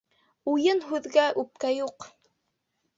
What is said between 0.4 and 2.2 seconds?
Уйын һүҙгә үпкә юҡ.